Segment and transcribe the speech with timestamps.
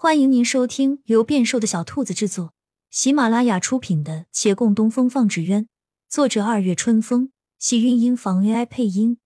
[0.00, 2.54] 欢迎您收听由变瘦的小兔子制作、
[2.88, 5.64] 喜马拉雅出品的《且共东风放纸鸢》，
[6.08, 9.18] 作者二月春风，喜韵音房 AI 配音。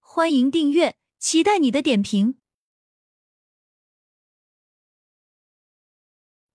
[0.00, 2.36] 欢迎订阅，期待你的点评。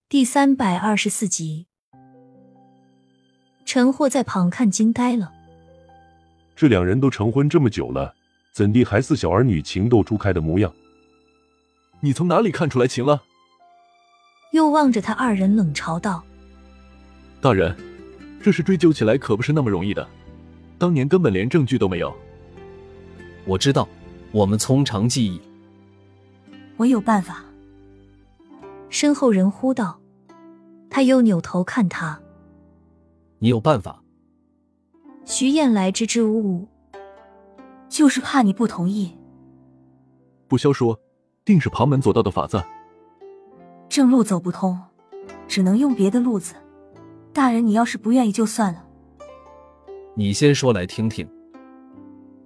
[0.08, 1.66] 第三百二十四集，
[3.66, 5.34] 陈霍在旁看惊呆了。
[6.56, 8.14] 这两人都成婚这么久了，
[8.54, 10.72] 怎地还似小儿女情窦初开的模样？
[12.02, 13.24] 你从哪里看出来情了？
[14.52, 16.24] 又望着他二人冷嘲道
[17.42, 17.76] ：“大人，
[18.42, 20.08] 这事追究起来可不是那么容易的，
[20.78, 22.16] 当年根本连证据都没有。”
[23.46, 23.88] 我知道，
[24.32, 25.42] 我们从长计议。
[26.78, 27.44] 我有办法。
[28.90, 30.00] 身后人呼道，
[30.90, 32.20] 他又扭头看他
[33.38, 34.02] ：“你有办法？”
[35.26, 36.68] 徐燕来支支吾吾
[37.88, 39.16] ：“就是怕你不同意。”
[40.48, 41.00] 不消说。
[41.50, 42.64] 定是旁门左道的法子，
[43.90, 44.80] 正路走不通，
[45.48, 46.54] 只能用别的路子。
[47.34, 48.84] 大人，你要是不愿意就算了。
[50.14, 51.28] 你先说来听听。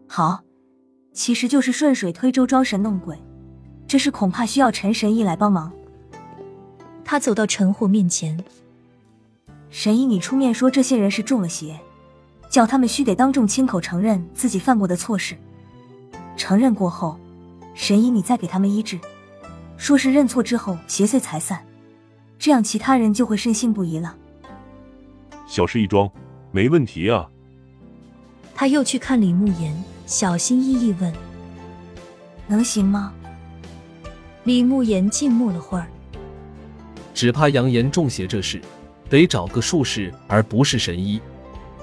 [0.08, 0.42] 好，
[1.12, 3.22] 其实就是顺水推舟装神弄鬼，
[3.86, 5.70] 这事恐怕需要陈神医来帮忙。
[7.04, 8.42] 他走到陈火面前，
[9.70, 11.78] 神医，你出面说这些人是中了邪，
[12.48, 15.36] 叫他们须得当众亲口承认自己犯过的错事，
[16.38, 17.20] 承认过后。
[17.74, 19.00] 神医，你再给他们医治，
[19.78, 21.66] 说是认错之后邪祟才散，
[22.38, 24.16] 这样其他人就会深信不疑了。
[25.48, 26.10] 小事一桩，
[26.52, 27.30] 没问题啊。
[28.56, 31.12] 他又去看李慕言，小心翼翼问
[32.48, 33.14] ：“能行吗？”
[34.46, 35.88] 李慕言静默了会儿，
[37.14, 38.62] 只怕扬言中邪这事，
[39.10, 41.20] 得找个术士，而不是神医。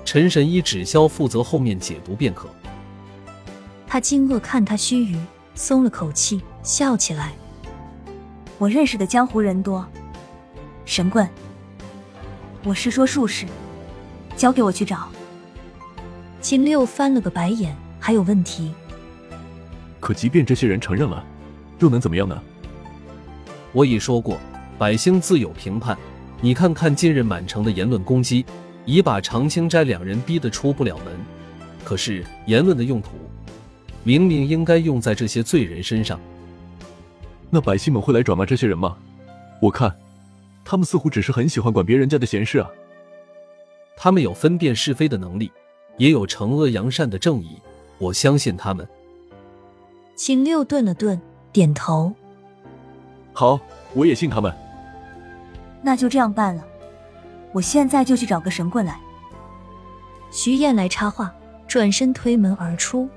[0.05, 2.49] 陈神医只消负责后面解毒便可。
[3.87, 5.19] 他惊愕看他须臾。
[5.61, 7.35] 松了口气，笑起来。
[8.57, 9.87] 我认识的江湖人多，
[10.87, 11.29] 神棍，
[12.65, 13.45] 我是说术士，
[14.39, 15.11] 交给我去找。
[16.41, 18.73] 秦六翻了个白眼，还有问题？
[20.01, 21.23] 可即便这些人承认了，
[21.79, 22.43] 又能怎么样呢？
[23.73, 24.41] 我已说过，
[24.79, 25.95] 百姓自有评判。
[26.41, 28.47] 你看看近日满城的言论攻击，
[28.87, 31.15] 已把常青斋两人逼得出不了门。
[31.85, 33.11] 可是言论的用途。
[34.03, 36.19] 明明应该用在这些罪人身上，
[37.51, 38.97] 那百姓们会来转骂这些人吗？
[39.61, 39.95] 我看，
[40.65, 42.71] 他们似乎只是很喜欢管别人家的闲事啊。
[43.97, 45.53] 他们有分辨是非的能力，
[45.99, 47.59] 也有惩恶扬善的正义，
[47.99, 48.89] 我相信他们。
[50.17, 51.21] 秦六顿了顿，
[51.53, 52.13] 点头。
[53.35, 53.61] 好，
[53.93, 54.51] 我也信他们。
[55.83, 56.65] 那就这样办了，
[57.53, 58.99] 我现在就去找个神棍来。
[60.31, 61.35] 徐燕来插话，
[61.69, 63.09] 转身推门而出。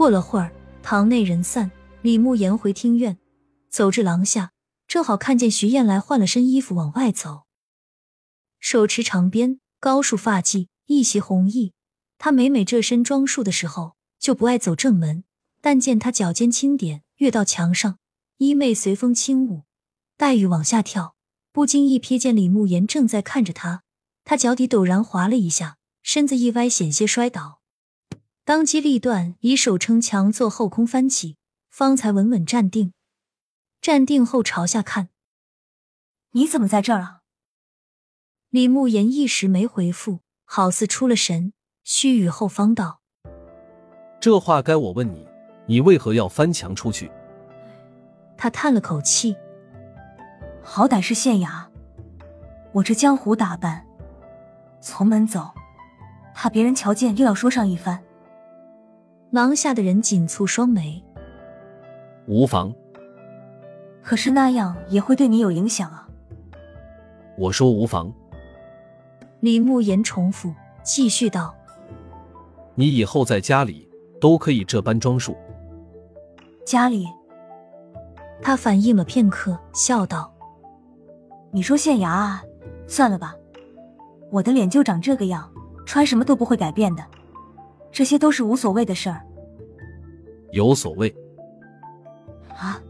[0.00, 0.50] 过了会儿，
[0.82, 3.18] 堂内人散，李慕言回厅院，
[3.68, 4.52] 走至廊下，
[4.88, 7.42] 正好看见徐燕来换了身衣服往外走，
[8.58, 11.74] 手持长鞭，高束发髻，一袭红衣。
[12.16, 15.24] 他每每这身装束的时候，就不爱走正门。
[15.60, 17.98] 但见他脚尖轻点，跃到墙上，
[18.38, 19.64] 衣袂随风轻舞，
[20.16, 21.14] 黛玉往下跳，
[21.52, 23.82] 不经意瞥见李慕言正在看着他，
[24.24, 27.59] 他脚底陡然滑了一下，身子一歪，险些摔倒。
[28.50, 31.36] 当机立断，以手撑墙做后空翻起，
[31.68, 32.92] 方才稳稳站定。
[33.80, 35.10] 站定后朝下看
[36.34, 37.20] ：“你怎么在这儿啊？”
[38.50, 41.52] 李慕言一时没回复，好似出了神，
[41.84, 43.02] 须臾后方道
[44.20, 45.28] ：“这话该我问你，
[45.66, 47.08] 你为何要翻墙出去？”
[48.36, 49.36] 他叹了口气
[50.60, 51.68] ：“好歹是县衙，
[52.72, 53.86] 我这江湖打扮，
[54.80, 55.52] 从门走，
[56.34, 58.02] 怕别人瞧见又要说上一番。”
[59.30, 61.00] 廊下的人紧蹙双眉，
[62.26, 62.74] 无妨。
[64.02, 66.08] 可是那样也会对你有影响啊。
[67.38, 68.12] 我说无妨。
[69.38, 70.52] 李慕言重复，
[70.82, 71.54] 继续道
[72.74, 73.88] ：“你以后在家里
[74.20, 75.36] 都可以这般装束。”
[76.66, 77.06] 家里，
[78.42, 80.34] 他反应了片刻，笑道
[81.52, 82.42] ：“你说县衙啊？
[82.88, 83.36] 算了吧，
[84.32, 85.48] 我的脸就长这个样，
[85.86, 87.04] 穿什么都不会改变的。”
[87.92, 89.20] 这些都是无所谓的事儿，
[90.52, 91.14] 有所谓
[92.56, 92.80] 啊！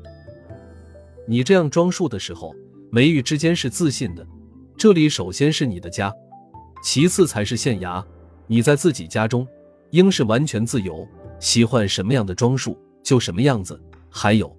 [1.27, 2.55] 你这样装束的时候，
[2.91, 4.27] 眉宇之间是自信的。
[4.77, 6.13] 这里首先是你的家，
[6.83, 8.05] 其次才是县衙。
[8.47, 9.47] 你在自己家中，
[9.91, 11.07] 应是完全自由，
[11.39, 13.81] 喜欢什么样的装束就什么样子。
[14.11, 14.55] 还有，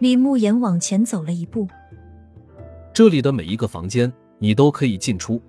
[0.00, 1.66] 李慕言往前走了一步，
[2.92, 5.40] 这里的每一个房间你都可以进出，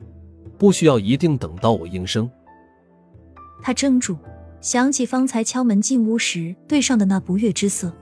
[0.57, 2.29] 不需要一定等到我应声。
[3.61, 4.17] 他怔住，
[4.61, 7.93] 想起方才敲门进屋时对上的那不悦之色，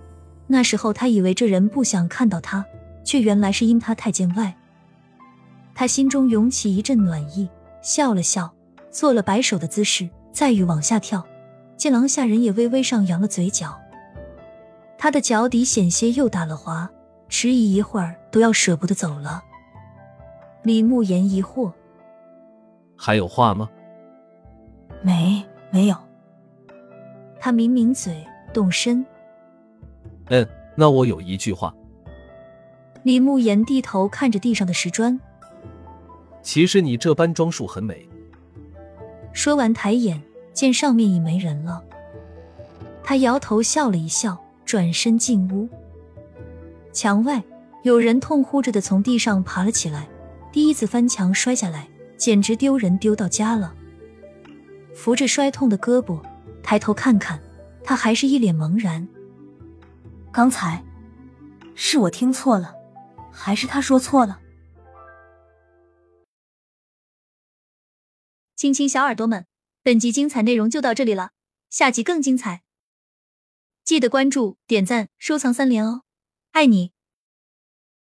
[0.48, 2.66] 那时候他以为这人不想看到他，
[3.04, 4.56] 却原来是因他太见外。
[5.76, 7.48] 他心中涌起一阵暖意，
[7.82, 8.54] 笑了笑，
[8.92, 11.26] 做了摆手的姿势，再欲往下跳。
[11.76, 13.80] 见廊下人也微微上扬了嘴角，
[14.98, 16.90] 他的脚底险些又打了滑，
[17.30, 19.44] 迟疑一会儿都要舍不得走了。
[20.64, 21.72] 李慕言疑惑
[22.98, 23.70] ：“还有话吗
[25.02, 25.96] ？”“没，没有。”
[27.40, 29.06] 他抿抿嘴，动身。
[30.30, 31.74] “嗯，那我有一句话。”
[33.04, 35.20] 李慕言低头看着地上的石砖。
[36.42, 38.08] “其实你这般装束很美。”
[39.34, 40.22] 说完抬眼。
[40.58, 41.84] 见上面已没人了，
[43.04, 45.70] 他摇头笑了一笑，转身进屋。
[46.92, 47.44] 墙外
[47.84, 50.08] 有人痛呼着的从地上爬了起来，
[50.52, 53.72] 第一次翻墙摔下来，简直丢人丢到家了。
[54.98, 56.20] 扶着摔痛的胳膊，
[56.64, 57.40] 抬头看看，
[57.84, 59.08] 他还是一脸茫然。
[60.34, 60.84] 刚才
[61.76, 62.74] 是我听错了，
[63.32, 64.42] 还是他说错了？
[68.56, 69.46] 亲亲小耳朵们。
[69.84, 71.32] 本集精彩内容就到这里了，
[71.70, 72.64] 下集更精彩，
[73.86, 76.02] 记得关注、点赞、收藏三连哦，
[76.52, 76.92] 爱你！